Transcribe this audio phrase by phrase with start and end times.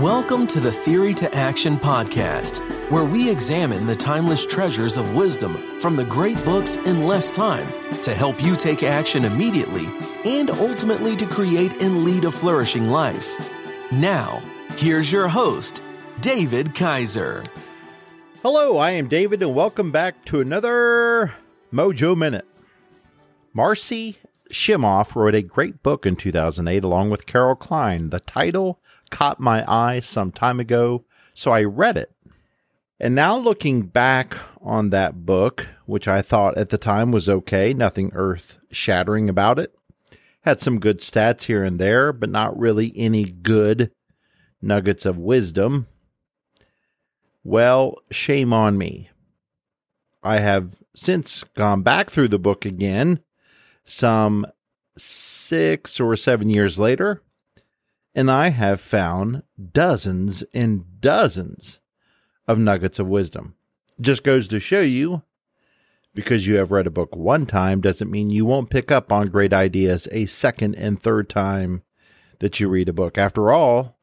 [0.00, 2.60] Welcome to the Theory to Action podcast,
[2.90, 7.68] where we examine the timeless treasures of wisdom from the great books in less time
[8.00, 9.84] to help you take action immediately
[10.24, 13.36] and ultimately to create and lead a flourishing life.
[13.92, 14.42] Now,
[14.78, 15.82] here's your host,
[16.22, 17.44] David Kaiser.
[18.40, 21.34] Hello, I am David, and welcome back to another
[21.70, 22.48] Mojo Minute.
[23.54, 24.16] Marci
[24.48, 28.08] Shimoff wrote a great book in 2008 along with Carol Kline.
[28.08, 28.80] The title
[29.10, 32.12] caught my eye some time ago, so I read it.
[32.98, 37.72] And now looking back on that book, which I thought at the time was okay,
[37.72, 39.74] nothing earth shattering about it,
[40.42, 43.90] had some good stats here and there, but not really any good
[44.60, 45.86] nuggets of wisdom.
[47.42, 49.08] Well, shame on me.
[50.22, 53.20] I have since gone back through the book again,
[53.84, 54.46] some
[54.98, 57.22] six or seven years later,
[58.14, 61.78] and I have found dozens and dozens
[62.46, 63.54] of nuggets of wisdom.
[64.00, 65.22] Just goes to show you
[66.14, 69.26] because you have read a book one time doesn't mean you won't pick up on
[69.26, 71.82] great ideas a second and third time
[72.40, 73.16] that you read a book.
[73.16, 73.98] After all,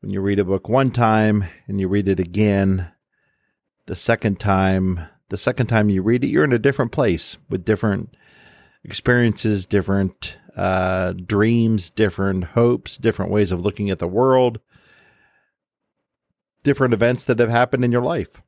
[0.00, 2.92] when you read a book one time and you read it again,
[3.86, 7.64] the second time, the second time you read it, you're in a different place with
[7.64, 8.16] different
[8.84, 14.58] experiences, different uh, dreams, different hopes, different ways of looking at the world,
[16.62, 18.42] different events that have happened in your life.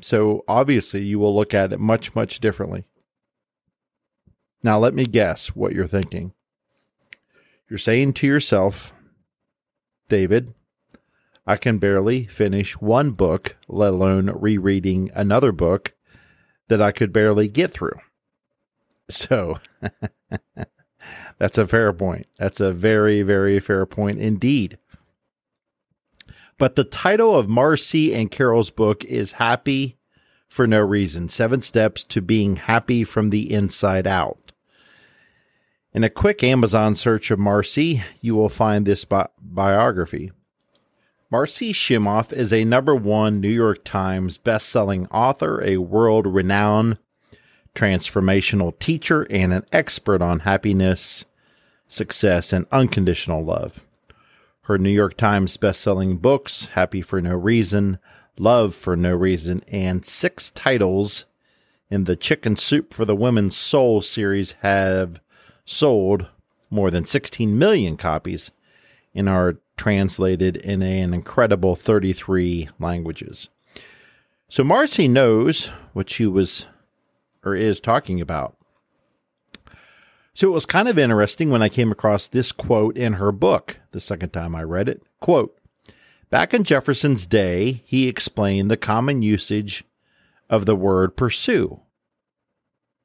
[0.00, 2.84] So obviously, you will look at it much, much differently.
[4.62, 6.32] Now, let me guess what you're thinking.
[7.68, 8.92] You're saying to yourself,
[10.08, 10.54] David,
[11.46, 15.94] I can barely finish one book, let alone rereading another book
[16.68, 17.98] that I could barely get through.
[19.10, 19.58] So,
[21.38, 22.26] that's a fair point.
[22.38, 24.78] That's a very, very fair point indeed.
[26.58, 29.96] But the title of Marci and Carol's book is Happy
[30.48, 34.52] for No Reason Seven Steps to Being Happy from the Inside Out.
[35.94, 40.30] In a quick Amazon search of Marci, you will find this bi- biography.
[41.32, 46.98] Marci Shimoff is a number one New York Times best-selling author, a world-renowned
[47.74, 51.24] transformational teacher, and an expert on happiness,
[51.88, 53.80] success, and unconditional love.
[54.62, 57.98] Her New York Times best-selling books, Happy for No Reason,
[58.38, 61.24] Love for No Reason, and six titles
[61.90, 65.20] in the Chicken Soup for the Women's Soul series have
[65.64, 66.26] sold
[66.70, 68.50] more than 16 million copies
[69.14, 73.50] and are translated in an incredible 33 languages.
[74.48, 76.66] So Marci knows what she was
[77.44, 78.56] or is talking about.
[80.34, 83.78] So it was kind of interesting when I came across this quote in her book
[83.90, 85.02] the second time I read it.
[85.20, 85.58] Quote
[86.30, 89.84] Back in Jefferson's day, he explained the common usage
[90.48, 91.80] of the word pursue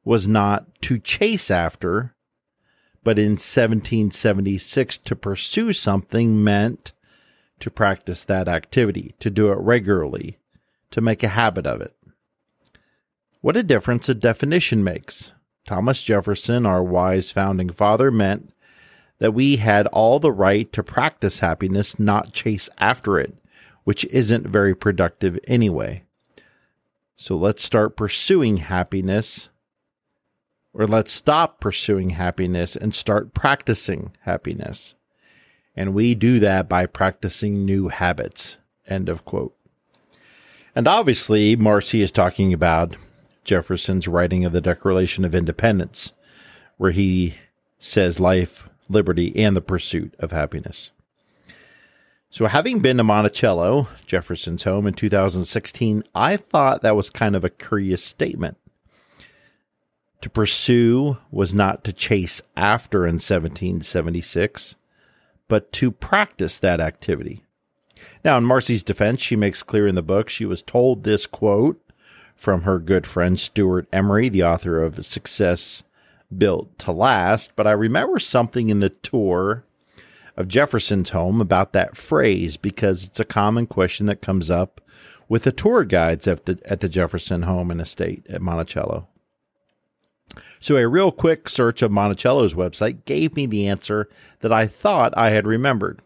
[0.06, 2.16] was not to chase after,
[3.04, 6.94] but in 1776, to pursue something meant
[7.60, 10.38] to practice that activity, to do it regularly,
[10.92, 11.94] to make a habit of it.
[13.42, 15.32] What a difference a definition makes.
[15.68, 18.54] Thomas Jefferson, our wise founding father, meant
[19.20, 23.36] that we had all the right to practice happiness, not chase after it,
[23.84, 26.04] which isn't very productive anyway.
[27.16, 29.50] So let's start pursuing happiness,
[30.74, 34.96] or let's stop pursuing happiness and start practicing happiness.
[35.76, 38.58] And we do that by practicing new habits.
[38.88, 39.56] End of quote.
[40.76, 42.96] And obviously, Marci is talking about
[43.48, 46.12] Jefferson's writing of the Declaration of Independence,
[46.76, 47.36] where he
[47.80, 50.92] says life, liberty, and the pursuit of happiness.
[52.30, 57.46] So, having been to Monticello, Jefferson's home, in 2016, I thought that was kind of
[57.46, 58.58] a curious statement.
[60.22, 64.76] To pursue was not to chase after in 1776,
[65.48, 67.44] but to practice that activity.
[68.26, 71.82] Now, in Marci's defense, she makes clear in the book she was told this quote
[72.38, 75.84] from her good friend Stewart Emery, the author of Success
[76.36, 77.52] Built to Last.
[77.56, 79.66] But I remember something in the tour
[80.38, 84.80] of Jefferson's home about that phrase because it's a common question that comes up
[85.28, 89.08] with the tour guides at the, at the Jefferson home and estate at Monticello.
[90.60, 94.08] So a real quick search of Monticello's website gave me the answer
[94.42, 96.02] that I thought I had remembered.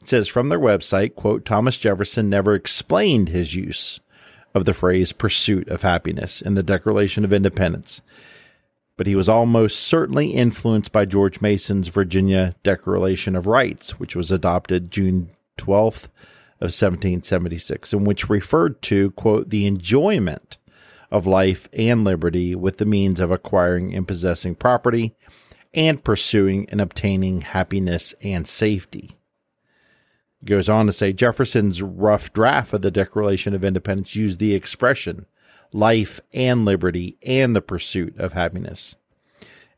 [0.00, 3.98] It says from their website, quote, Thomas Jefferson never explained his use
[4.54, 8.00] of the phrase pursuit of happiness in the Declaration of Independence,
[8.96, 14.30] but he was almost certainly influenced by George Mason's Virginia Declaration of Rights, which was
[14.30, 15.28] adopted June
[15.58, 16.04] 12th
[16.58, 20.56] of 1776, and which referred to, quote, the enjoyment
[21.10, 25.14] of life and liberty with the means of acquiring and possessing property
[25.74, 29.16] and pursuing and obtaining happiness and safety.
[30.42, 34.54] It goes on to say Jefferson's rough draft of the Declaration of Independence used the
[34.54, 35.26] expression
[35.72, 38.94] life and liberty and the pursuit of happiness.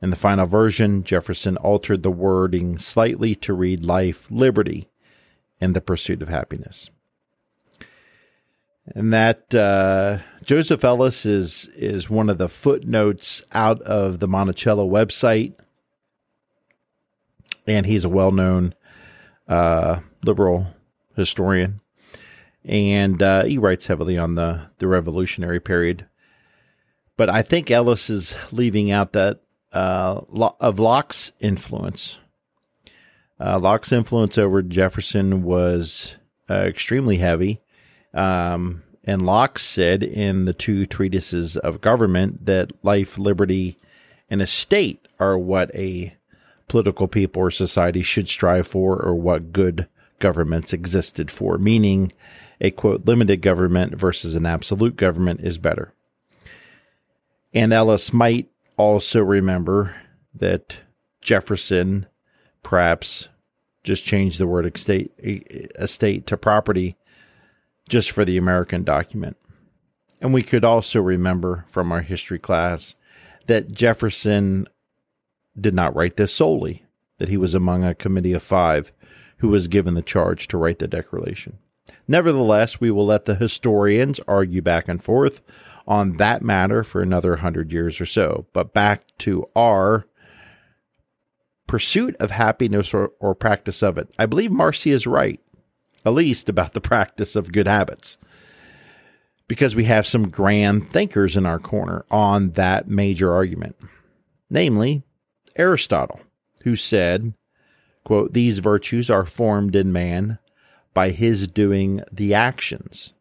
[0.00, 4.88] In the final version, Jefferson altered the wording slightly to read life, liberty,
[5.60, 6.90] and the pursuit of happiness.
[8.94, 14.88] And that uh, Joseph Ellis is is one of the footnotes out of the Monticello
[14.88, 15.55] website,
[17.66, 18.75] and he's a well known
[19.46, 20.69] uh, liberal
[21.17, 21.81] historian,
[22.65, 26.06] and uh, he writes heavily on the the Revolutionary period.
[27.17, 29.41] But I think Ellis is leaving out that
[29.73, 30.20] uh,
[30.61, 32.19] of Locke's influence.
[33.41, 36.17] Uh, Locke's influence over Jefferson was
[36.50, 37.61] uh, extremely heavy.
[38.15, 43.79] Um, and Locke said in the two treatises of government that life, liberty,
[44.29, 46.15] and a state are what a
[46.69, 49.88] political people or society should strive for or what good
[50.19, 52.12] governments existed for, meaning
[52.61, 55.93] a quote, limited government versus an absolute government is better.
[57.55, 59.94] And Ellis might also remember
[60.35, 60.79] that
[61.20, 62.06] Jefferson
[62.62, 63.29] perhaps
[63.82, 66.97] just changed the word estate, estate to property
[67.88, 69.37] just for the American document.
[70.20, 72.94] And we could also remember from our history class
[73.47, 74.69] that Jefferson
[75.59, 76.85] did not write this solely,
[77.19, 78.93] that he was among a committee of five
[79.38, 81.58] who was given the charge to write the Declaration.
[82.06, 85.43] Nevertheless, we will let the historians argue back and forth
[85.87, 88.46] on that matter for another hundred years or so.
[88.52, 90.06] But back to our
[91.67, 94.08] pursuit of happiness or, or practice of it.
[94.19, 95.41] I believe Marci is right,
[96.05, 98.19] at least about the practice of good habits,
[99.46, 103.76] because we have some grand thinkers in our corner on that major argument,
[104.50, 105.05] namely
[105.56, 106.20] Aristotle,
[106.64, 107.34] who said,
[108.04, 110.38] quote, These virtues are formed in man
[110.94, 113.12] by his doing the actions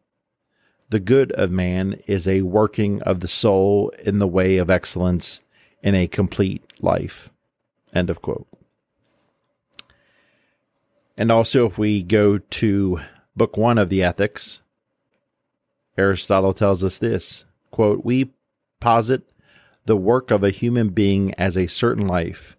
[0.90, 5.40] the good of man is a working of the soul in the way of excellence
[5.82, 7.30] in a complete life.
[7.92, 8.46] End of quote.
[11.16, 13.00] And also, if we go to
[13.36, 14.62] book one of the Ethics,
[15.96, 18.32] Aristotle tells us this quote, We
[18.80, 19.22] posit
[19.84, 22.56] the work of a human being as a certain life,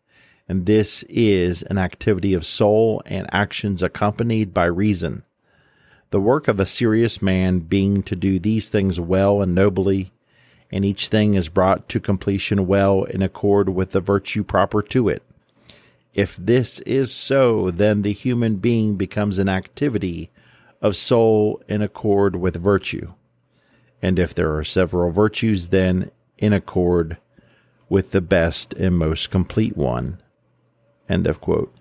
[0.49, 5.23] and this is an activity of soul and actions accompanied by reason
[6.11, 10.11] the work of a serious man being to do these things well and nobly,
[10.71, 15.07] and each thing is brought to completion well in accord with the virtue proper to
[15.07, 15.23] it.
[16.13, 20.31] If this is so, then the human being becomes an activity
[20.81, 23.13] of soul in accord with virtue.
[24.01, 27.17] And if there are several virtues, then in accord
[27.87, 30.19] with the best and most complete one.
[31.09, 31.75] End of quote.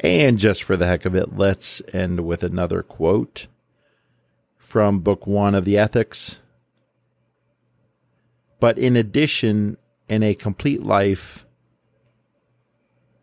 [0.00, 3.46] And just for the heck of it, let's end with another quote
[4.58, 6.36] from Book One of the Ethics.
[8.60, 9.78] But in addition,
[10.08, 11.46] in a complete life,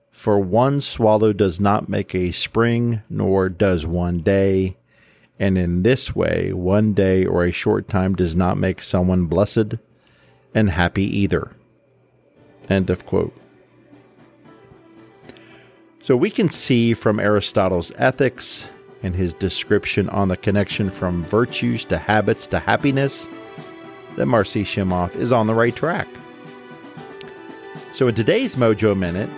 [0.10, 4.77] for one swallow does not make a spring, nor does one day.
[5.38, 9.75] And in this way, one day or a short time does not make someone blessed
[10.56, 11.51] and happy either.
[12.70, 13.36] End of quote.
[16.01, 18.70] So we can see from Aristotle's ethics
[19.03, 23.27] and his description on the connection from virtues to habits to happiness
[24.15, 26.08] that Marci Shimoff is on the right track.
[27.93, 29.29] So in today's Mojo Minute,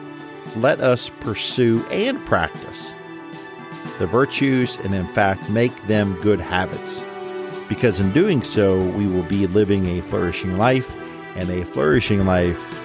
[0.55, 2.93] let us pursue and practice
[3.99, 7.05] the virtues and, in fact, make them good habits.
[7.69, 10.93] Because in doing so, we will be living a flourishing life,
[11.35, 12.84] and a flourishing life